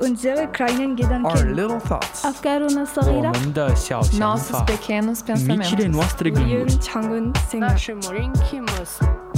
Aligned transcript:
unsere 0.00 0.46
kleinen 0.52 0.96
Gedanken, 0.96 1.24
our 1.26 1.44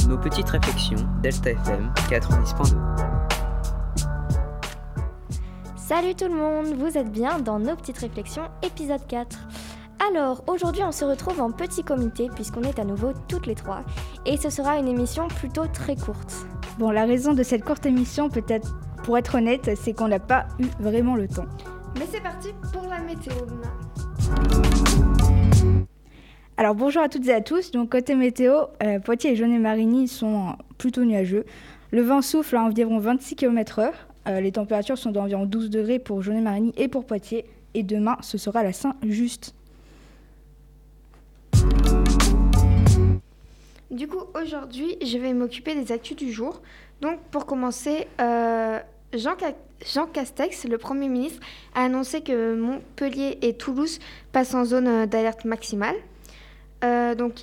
nos 0.08 0.18
petites 0.18 0.48
réflexions, 0.50 1.06
Delta 1.22 1.50
FM 1.50 1.92
90.2. 2.10 2.76
Salut 5.76 6.14
tout 6.14 6.28
le 6.28 6.34
monde, 6.34 6.74
vous 6.76 6.98
êtes 6.98 7.10
bien 7.10 7.38
dans 7.38 7.58
nos 7.58 7.76
petites 7.76 7.98
réflexions, 7.98 8.48
épisode 8.62 9.06
4. 9.06 9.38
Alors, 10.10 10.44
aujourd'hui, 10.46 10.82
on 10.84 10.92
se 10.92 11.04
retrouve 11.04 11.40
en 11.40 11.50
petit 11.50 11.82
comité 11.82 12.28
puisqu'on 12.34 12.62
est 12.62 12.78
à 12.78 12.84
nouveau 12.84 13.12
toutes 13.26 13.46
les 13.46 13.54
trois. 13.54 13.82
Et 14.26 14.36
ce 14.36 14.48
sera 14.50 14.78
une 14.78 14.88
émission 14.88 15.28
plutôt 15.28 15.66
très 15.66 15.96
courte. 15.96 16.46
Bon, 16.78 16.90
la 16.90 17.04
raison 17.04 17.32
de 17.32 17.42
cette 17.42 17.64
courte 17.64 17.84
émission 17.86 18.28
peut 18.28 18.44
être 18.48 18.76
pour 19.08 19.16
être 19.16 19.36
honnête, 19.36 19.70
c'est 19.74 19.94
qu'on 19.94 20.08
n'a 20.08 20.18
pas 20.18 20.48
eu 20.58 20.66
vraiment 20.80 21.16
le 21.16 21.26
temps. 21.28 21.46
Mais 21.98 22.04
c'est 22.12 22.20
parti 22.20 22.48
pour 22.74 22.82
la 22.82 22.98
météo, 22.98 23.32
Luna. 23.46 23.72
Alors 26.58 26.74
bonjour 26.74 27.00
à 27.00 27.08
toutes 27.08 27.26
et 27.26 27.32
à 27.32 27.40
tous. 27.40 27.70
Donc 27.70 27.90
côté 27.90 28.14
météo, 28.14 28.64
euh, 28.82 28.98
Poitiers 28.98 29.32
et 29.32 29.36
Jaunet-Marigny 29.36 30.08
sont 30.08 30.56
plutôt 30.76 31.06
nuageux. 31.06 31.46
Le 31.90 32.02
vent 32.02 32.20
souffle 32.20 32.56
à 32.56 32.62
environ 32.62 32.98
26 32.98 33.36
km/h. 33.36 33.92
Euh, 34.26 34.42
les 34.42 34.52
températures 34.52 34.98
sont 34.98 35.10
d'environ 35.10 35.46
12 35.46 35.70
degrés 35.70 35.98
pour 35.98 36.20
Jaunet-Marigny 36.20 36.74
et 36.76 36.88
pour 36.88 37.06
Poitiers. 37.06 37.46
Et 37.72 37.84
demain, 37.84 38.18
ce 38.20 38.36
sera 38.36 38.62
la 38.62 38.74
Saint-Just. 38.74 39.54
Du 43.90 44.06
coup, 44.06 44.20
aujourd'hui, 44.38 44.98
je 45.02 45.16
vais 45.16 45.32
m'occuper 45.32 45.74
des 45.74 45.92
actus 45.92 46.14
du 46.14 46.30
jour. 46.30 46.60
Donc, 47.00 47.20
pour 47.30 47.46
commencer, 47.46 48.06
euh, 48.20 48.80
Jean, 49.14 49.34
Ca- 49.38 49.54
Jean 49.86 50.06
Castex, 50.06 50.64
le 50.64 50.76
Premier 50.78 51.08
ministre, 51.08 51.40
a 51.74 51.84
annoncé 51.84 52.20
que 52.20 52.54
Montpellier 52.54 53.38
et 53.42 53.54
Toulouse 53.54 53.98
passent 54.32 54.54
en 54.54 54.64
zone 54.64 54.86
euh, 54.88 55.06
d'alerte 55.06 55.44
maximale. 55.44 55.96
Euh, 56.84 57.14
donc, 57.14 57.34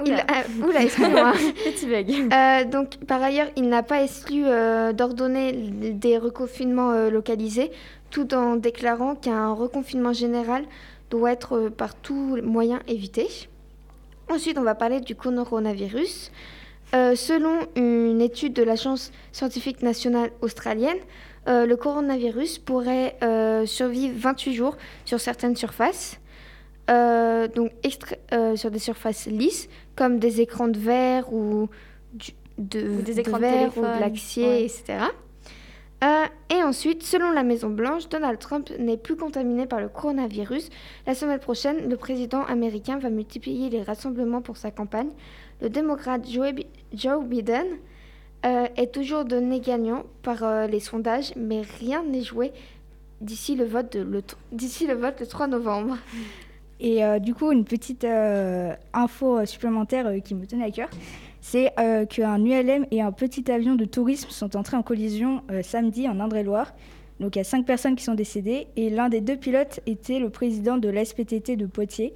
Oula. 0.00 0.24
a- 0.28 0.44
oula, 0.66 0.82
excuse-moi. 0.82 1.32
Petit 1.64 1.86
bug. 1.86 2.32
Euh, 2.32 2.64
donc, 2.64 2.96
par 3.06 3.22
ailleurs, 3.22 3.48
il 3.56 3.68
n'a 3.68 3.82
pas 3.82 4.02
exclu 4.02 4.44
euh, 4.46 4.92
d'ordonner 4.92 5.52
des 5.52 6.16
reconfinements 6.16 7.08
localisés, 7.10 7.70
tout 8.10 8.32
en 8.34 8.56
déclarant 8.56 9.14
qu'un 9.14 9.52
reconfinement 9.52 10.12
général 10.12 10.64
doit 11.10 11.32
être 11.32 11.68
par 11.68 11.94
tous 11.94 12.40
moyens 12.40 12.80
évité. 12.88 13.26
Ensuite, 14.30 14.56
on 14.58 14.62
va 14.62 14.74
parler 14.76 15.00
du 15.00 15.16
coronavirus. 15.16 16.30
Euh, 16.94 17.14
selon 17.14 17.60
une 17.76 18.20
étude 18.20 18.52
de 18.52 18.62
l'Agence 18.64 19.12
scientifique 19.32 19.82
nationale 19.82 20.30
australienne, 20.40 20.96
euh, 21.48 21.64
le 21.64 21.76
coronavirus 21.76 22.58
pourrait 22.58 23.16
euh, 23.22 23.64
survivre 23.64 24.14
28 24.18 24.54
jours 24.54 24.76
sur 25.04 25.20
certaines 25.20 25.56
surfaces, 25.56 26.18
donc 26.88 27.70
sur 28.56 28.70
des 28.72 28.78
surfaces 28.80 29.26
lisses, 29.26 29.68
comme 29.94 30.18
des 30.18 30.40
écrans 30.40 30.66
de 30.68 30.78
verre 30.78 31.32
ou, 31.32 31.68
du- 32.12 32.32
de, 32.58 32.80
Ou 32.98 33.02
des 33.02 33.14
de 33.14 33.20
écrans 33.20 33.36
de 33.36 33.42
verre 33.42 33.68
ou 33.68 33.80
téléphone, 33.80 33.96
de 33.96 34.00
l'acier, 34.00 34.46
ouais. 34.48 34.62
etc. 34.64 34.98
Euh, 36.02 36.24
et 36.48 36.62
ensuite, 36.62 37.02
selon 37.02 37.30
la 37.30 37.42
Maison-Blanche, 37.42 38.08
Donald 38.08 38.38
Trump 38.38 38.70
n'est 38.78 38.96
plus 38.96 39.16
contaminé 39.16 39.66
par 39.66 39.80
le 39.80 39.88
coronavirus. 39.88 40.70
La 41.06 41.14
semaine 41.14 41.38
prochaine, 41.38 41.88
le 41.90 41.96
président 41.96 42.42
américain 42.44 42.98
va 42.98 43.10
multiplier 43.10 43.68
les 43.68 43.82
rassemblements 43.82 44.40
pour 44.40 44.56
sa 44.56 44.70
campagne. 44.70 45.10
Le 45.60 45.68
démocrate 45.68 46.26
Joe 46.26 46.52
Bi- 46.52 46.66
Joe 46.94 47.22
Biden 47.24 47.66
euh, 48.46 48.66
est 48.76 48.92
toujours 48.94 49.26
donné 49.26 49.60
gagnant 49.60 50.04
par 50.22 50.42
euh, 50.42 50.66
les 50.66 50.80
sondages, 50.80 51.32
mais 51.36 51.60
rien 51.80 52.02
n'est 52.02 52.22
joué 52.22 52.52
d'ici 53.20 53.54
le, 53.54 53.66
vote 53.66 53.94
le, 53.96 54.22
d'ici 54.52 54.86
le 54.86 54.94
vote 54.94 55.20
le 55.20 55.26
3 55.26 55.48
novembre. 55.48 55.98
Et 56.82 57.02
du 57.20 57.34
coup, 57.34 57.52
une 57.52 57.66
petite 57.66 58.06
info 58.94 59.44
supplémentaire 59.44 60.10
qui 60.24 60.34
me 60.34 60.46
tenait 60.46 60.64
à 60.64 60.70
cœur, 60.70 60.88
c'est 61.40 61.72
euh, 61.78 62.04
qu'un 62.06 62.44
ULM 62.44 62.86
et 62.90 63.00
un 63.00 63.12
petit 63.12 63.50
avion 63.50 63.74
de 63.74 63.84
tourisme 63.84 64.30
sont 64.30 64.56
entrés 64.56 64.76
en 64.76 64.82
collision 64.82 65.42
euh, 65.50 65.62
samedi 65.62 66.08
en 66.08 66.20
Indre-et-Loire. 66.20 66.72
Donc 67.18 67.36
il 67.36 67.38
y 67.38 67.42
a 67.42 67.44
cinq 67.44 67.66
personnes 67.66 67.96
qui 67.96 68.04
sont 68.04 68.14
décédées 68.14 68.68
et 68.76 68.90
l'un 68.90 69.08
des 69.08 69.20
deux 69.20 69.36
pilotes 69.36 69.80
était 69.86 70.18
le 70.18 70.30
président 70.30 70.78
de 70.78 70.88
l'SPTT 70.88 71.56
de 71.56 71.66
Poitiers. 71.66 72.14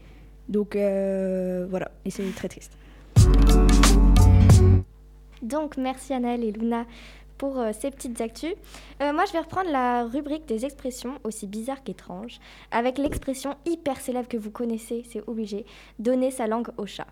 Donc 0.49 0.77
euh, 0.77 1.67
voilà, 1.69 1.91
et 2.05 2.11
c'est 2.11 2.25
très 2.35 2.49
triste. 2.49 2.73
Donc 5.43 5.77
merci 5.77 6.15
Annelle 6.15 6.43
et 6.43 6.53
Luna 6.53 6.87
pour 7.37 7.63
ces 7.79 7.91
petites 7.91 8.21
actus. 8.21 8.55
Moi 9.01 9.25
je 9.27 9.33
vais 9.33 9.41
reprendre 9.41 9.71
la 9.71 10.05
rubrique 10.05 10.47
des 10.47 10.65
expressions 10.65 11.19
aussi 11.25 11.47
bizarres 11.47 11.83
qu'étranges 11.83 12.39
avec 12.71 12.97
l'expression 12.97 13.55
hyper 13.67 14.01
célèbre 14.01 14.29
que 14.29 14.39
vous 14.39 14.51
connaissez, 14.51 15.03
c'est 15.07 15.23
obligé, 15.27 15.67
donner 15.99 16.31
sa 16.31 16.47
langue 16.47 16.69
au 16.79 16.87
chat. 16.87 17.07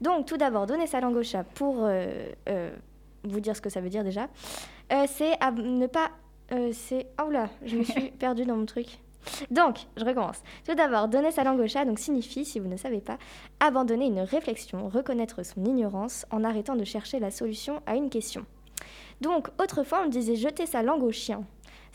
Donc 0.00 0.26
tout 0.26 0.36
d'abord, 0.36 0.66
donner 0.66 0.86
sa 0.86 1.00
langue 1.00 1.16
au 1.16 1.22
chat 1.22 1.44
pour 1.44 1.78
euh, 1.80 2.30
euh, 2.48 2.70
vous 3.24 3.40
dire 3.40 3.56
ce 3.56 3.60
que 3.60 3.70
ça 3.70 3.80
veut 3.80 3.88
dire 3.88 4.04
déjà, 4.04 4.28
euh, 4.92 5.04
c'est 5.08 5.32
à 5.40 5.50
ne 5.50 5.86
pas... 5.86 6.10
c'est... 6.72 7.06
Oh 7.24 7.30
là, 7.30 7.48
je 7.64 7.76
me 7.76 7.82
suis 7.82 8.10
perdue 8.18 8.44
dans 8.44 8.56
mon 8.56 8.66
truc. 8.66 8.98
Donc, 9.50 9.86
je 9.96 10.04
recommence. 10.04 10.40
Tout 10.64 10.74
d'abord, 10.74 11.08
donner 11.08 11.32
sa 11.32 11.42
langue 11.42 11.58
au 11.58 11.66
chat 11.66 11.84
donc 11.84 11.98
signifie, 11.98 12.44
si 12.44 12.60
vous 12.60 12.68
ne 12.68 12.76
savez 12.76 13.00
pas, 13.00 13.18
abandonner 13.58 14.06
une 14.06 14.20
réflexion, 14.20 14.88
reconnaître 14.88 15.44
son 15.44 15.64
ignorance 15.64 16.26
en 16.30 16.44
arrêtant 16.44 16.76
de 16.76 16.84
chercher 16.84 17.18
la 17.18 17.32
solution 17.32 17.82
à 17.86 17.96
une 17.96 18.10
question. 18.10 18.46
Donc, 19.20 19.48
autrefois, 19.60 20.02
on 20.04 20.08
disait 20.08 20.36
jeter 20.36 20.66
sa 20.66 20.82
langue 20.82 21.02
au 21.02 21.10
chien. 21.10 21.42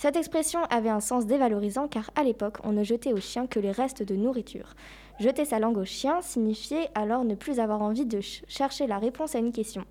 Cette 0.01 0.15
expression 0.15 0.63
avait 0.71 0.89
un 0.89 0.99
sens 0.99 1.27
dévalorisant 1.27 1.87
car 1.87 2.09
à 2.15 2.23
l'époque, 2.23 2.57
on 2.63 2.71
ne 2.71 2.83
jetait 2.83 3.13
au 3.13 3.17
chien 3.17 3.45
que 3.45 3.59
les 3.59 3.71
restes 3.71 4.01
de 4.01 4.15
nourriture. 4.15 4.73
Jeter 5.21 5.45
sa 5.45 5.59
langue 5.59 5.77
au 5.77 5.85
chien 5.85 6.19
signifiait 6.23 6.89
alors 6.95 7.23
ne 7.23 7.35
plus 7.35 7.59
avoir 7.59 7.83
envie 7.83 8.07
de 8.07 8.21
ch- 8.21 8.43
chercher 8.47 8.87
la 8.87 8.97
réponse 8.97 9.35
à 9.35 9.37
une 9.37 9.51
question. 9.51 9.85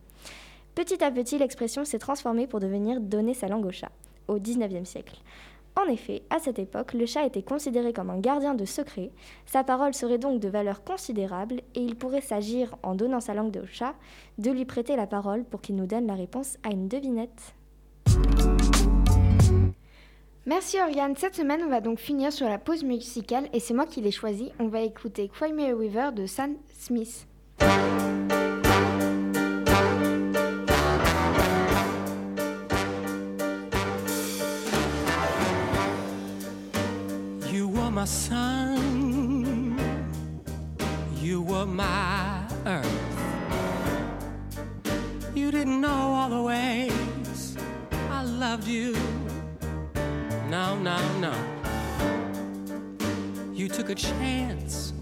Petit 0.75 1.05
à 1.05 1.13
petit, 1.13 1.39
l'expression 1.39 1.85
s'est 1.85 2.01
transformée 2.01 2.49
pour 2.49 2.59
devenir 2.59 3.01
donner 3.01 3.33
sa 3.33 3.47
langue 3.47 3.65
au 3.65 3.71
chat, 3.71 3.93
au 4.27 4.41
XIXe 4.41 4.89
siècle. 4.89 5.21
En 5.77 5.85
effet, 5.85 6.23
à 6.31 6.41
cette 6.41 6.59
époque, 6.59 6.95
le 6.95 7.07
chat 7.07 7.25
était 7.25 7.45
considéré 7.45 7.93
comme 7.93 8.11
un 8.11 8.19
gardien 8.19 8.55
de 8.55 8.65
secret, 8.65 9.13
sa 9.47 9.63
parole 9.63 9.95
serait 9.95 10.19
donc 10.19 10.41
de 10.41 10.49
valeur 10.49 10.83
considérable 10.83 11.63
et 11.77 11.81
il 11.81 11.95
pourrait 11.95 12.23
s'agir, 12.23 12.75
en 12.83 12.97
donnant 12.97 13.21
sa 13.21 13.33
langue 13.33 13.57
au 13.63 13.67
chat, 13.69 13.95
de 14.39 14.51
lui 14.51 14.65
prêter 14.65 14.97
la 14.97 15.07
parole 15.07 15.45
pour 15.45 15.61
qu'il 15.61 15.77
nous 15.77 15.87
donne 15.87 16.09
la 16.09 16.15
réponse 16.15 16.57
à 16.65 16.71
une 16.73 16.89
devinette. 16.89 17.55
Merci 20.51 20.81
Oriane. 20.81 21.15
Cette 21.17 21.37
semaine, 21.37 21.61
on 21.65 21.69
va 21.69 21.81
donc 21.81 22.01
finir 22.01 22.33
sur 22.33 22.49
la 22.49 22.59
pause 22.59 22.83
musicale 22.83 23.49
et 23.53 23.61
c'est 23.61 23.73
moi 23.73 23.87
qui 23.87 24.01
l'ai 24.01 24.11
choisi. 24.11 24.51
On 24.59 24.67
va 24.67 24.81
écouter 24.81 25.29
Cry 25.29 25.53
Me 25.53 25.73
a 25.73 25.79
River 25.79 26.11
de 26.13 26.27
Sam 26.27 26.57
Smith. 26.77 27.29
No, 50.51 50.77
no, 50.77 50.99
no. 51.21 51.33
You 53.53 53.69
took 53.69 53.89
a 53.89 53.95
chance, 53.95 54.93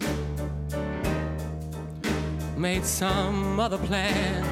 made 2.54 2.84
some 2.84 3.58
other 3.58 3.78
plans. 3.78 4.46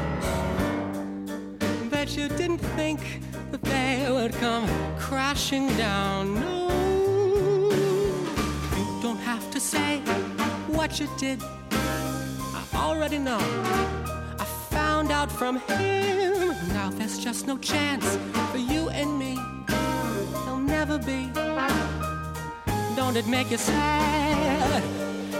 Bet 1.90 2.16
you 2.16 2.28
didn't 2.28 2.64
think 2.78 3.20
that 3.50 3.62
they 3.62 4.06
would 4.10 4.32
come 4.37 4.66
crashing 4.98 5.69
down. 5.76 6.34
No, 6.40 7.69
you 8.78 9.02
don't 9.02 9.20
have 9.20 9.50
to 9.50 9.60
say 9.60 9.99
what 10.66 10.99
you 10.99 11.08
did. 11.19 11.42
I 11.72 12.64
already 12.75 13.19
know. 13.19 13.40
I 14.38 14.46
found 14.70 15.10
out 15.12 15.31
from 15.31 15.60
him. 15.69 16.56
Now 16.69 16.88
there's 16.88 17.19
just 17.19 17.46
no 17.46 17.58
chance 17.58 18.16
for 18.50 18.56
you 18.56 18.88
and 18.88 19.19
me. 19.19 19.56
Never 20.66 20.98
be. 20.98 21.30
Don't 22.96 23.16
it 23.16 23.26
make 23.28 23.50
you 23.52 23.56
sad? 23.56 24.82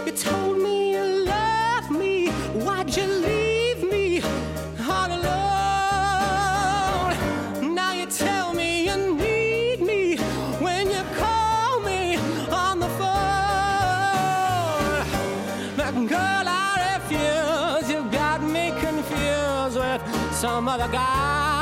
You 0.05 0.13
told 0.13 0.57
me 0.57 0.93
you 0.93 1.03
loved 1.25 1.91
me. 1.91 2.29
Why'd 2.63 2.95
you 2.95 3.03
leave 3.05 3.83
me 3.91 4.21
all 4.89 5.11
alone? 5.19 5.35
Now 7.75 7.91
you 7.91 8.05
tell 8.05 8.53
me 8.53 8.85
you 8.85 8.95
need 9.15 9.81
me 9.81 10.15
when 10.65 10.89
you 10.89 11.03
call 11.17 11.81
me 11.81 12.15
on 12.49 12.79
the 12.79 12.89
phone. 12.97 13.17
But 15.75 15.93
girl, 16.07 16.47
I 16.47 16.95
refuse. 16.95 17.89
You 17.91 18.09
got 18.11 18.41
me 18.41 18.71
confused 18.79 19.77
with 19.77 20.01
some 20.33 20.69
other 20.69 20.87
guy. 20.87 21.56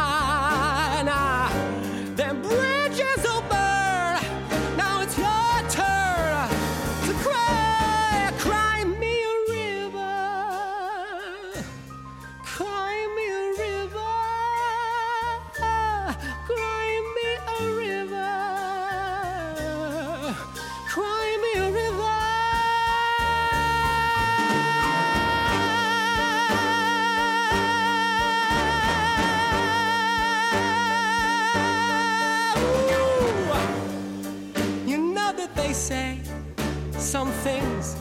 Some 37.06 37.32
things 37.44 37.96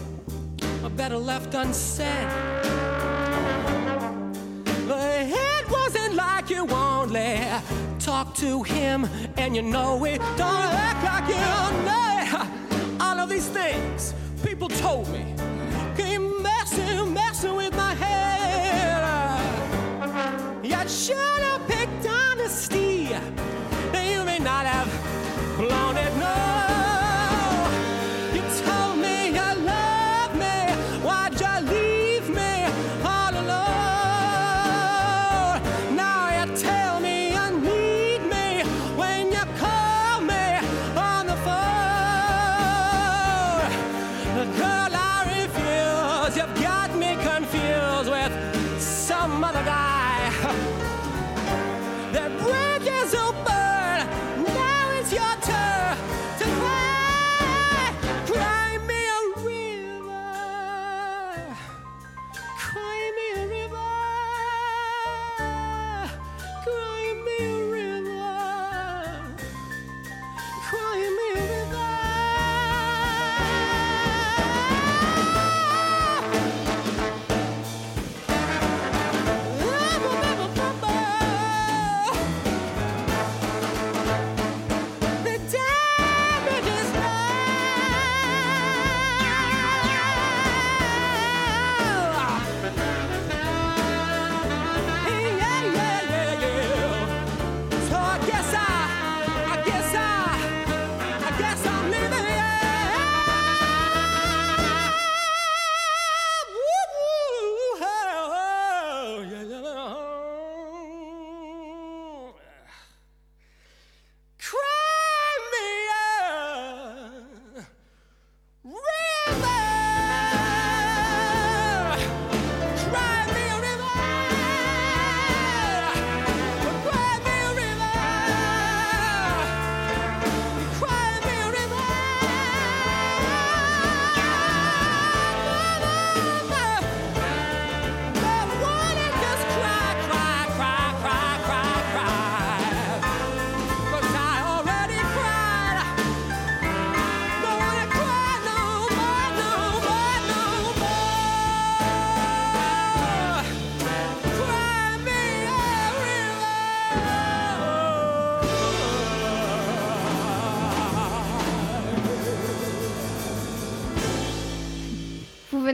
are 0.82 0.88
better 0.88 1.18
left 1.18 1.54
unsaid. 1.54 2.26
But 4.88 5.26
it 5.28 5.70
wasn't 5.70 6.14
like 6.14 6.48
you 6.48 6.66
only 6.68 7.38
talked 7.98 8.38
to 8.38 8.62
him, 8.62 9.06
and 9.36 9.54
you 9.54 9.60
know 9.60 10.02
it. 10.06 10.20
Don't 10.38 10.72
act 10.88 11.04
like 11.04 11.28
you 11.28 11.40
know 11.84 12.08
it. 12.16 13.00
All 13.02 13.20
of 13.20 13.28
these 13.28 13.46
things 13.46 14.14
people 14.42 14.68
told 14.68 15.06
me. 15.10 15.43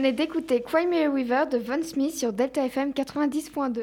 Venez 0.01 0.13
d'écouter 0.13 0.63
Cry 0.63 0.87
Me 0.87 1.13
River 1.13 1.43
de 1.51 1.59
Von 1.59 1.83
Smith 1.83 2.17
sur 2.17 2.33
Delta 2.33 2.65
FM 2.65 2.89
90.2. 2.89 3.81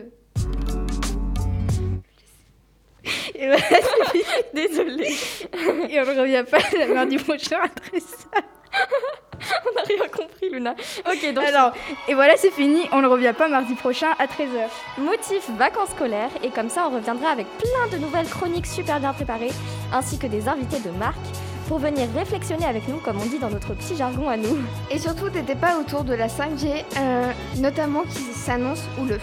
Et 3.37 3.47
voilà, 3.47 3.63
Désolée, 4.53 5.15
et 5.89 6.01
on 6.01 6.05
ne 6.07 6.21
revient 6.21 6.45
pas 6.51 6.59
mardi 6.93 7.19
prochain 7.19 7.59
à 7.59 7.69
13h. 7.69 8.43
on 9.65 9.75
n'a 9.77 9.83
rien 9.83 10.09
compris, 10.09 10.51
Luna. 10.51 10.75
Ok, 11.09 11.33
donc 11.33 11.45
Alors, 11.45 11.73
et 12.09 12.15
voilà, 12.15 12.37
c'est 12.37 12.51
fini. 12.51 12.81
On 12.91 13.01
ne 13.01 13.07
revient 13.07 13.35
pas 13.39 13.47
mardi 13.47 13.77
prochain 13.77 14.09
à 14.19 14.27
13h. 14.27 14.69
motif 14.99 15.49
vacances 15.51 15.91
scolaires, 15.91 16.33
et 16.43 16.51
comme 16.51 16.69
ça, 16.69 16.89
on 16.91 16.97
reviendra 16.97 17.31
avec 17.31 17.47
plein 17.59 17.97
de 17.97 18.03
nouvelles 18.03 18.29
chroniques 18.29 18.67
super 18.67 18.99
bien 18.99 19.13
préparées, 19.13 19.53
ainsi 19.93 20.19
que 20.19 20.27
des 20.27 20.49
invités 20.49 20.81
de 20.81 20.91
marque, 20.91 21.15
pour 21.69 21.79
venir 21.79 22.09
réflexionner 22.17 22.65
avec 22.65 22.89
nous, 22.89 22.97
comme 22.97 23.21
on 23.21 23.27
dit 23.27 23.39
dans 23.39 23.51
notre 23.51 23.75
petit 23.75 23.95
jargon 23.97 24.29
à 24.29 24.37
nous. 24.37 24.59
Et 24.91 24.99
surtout 24.99 25.29
des 25.29 25.43
débats 25.43 25.79
autour 25.79 26.03
de 26.03 26.15
la 26.15 26.27
5G, 26.27 26.83
euh, 26.97 27.31
notamment 27.59 28.03
qui 28.03 28.25
s'annonce 28.35 28.83
ou 28.99 29.05
le. 29.05 29.21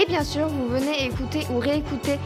Et 0.00 0.04
bien 0.06 0.24
sûr, 0.24 0.48
vous 0.48 0.68
venez 0.68 1.06
écouter 1.06 1.46
ou 1.50 1.58
réécouter 1.58 2.18